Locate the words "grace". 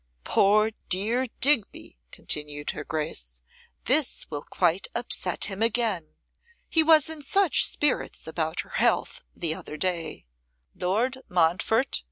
2.83-3.39